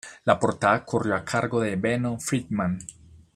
[0.25, 2.79] La portada corrió a cargo de Benno Friedman.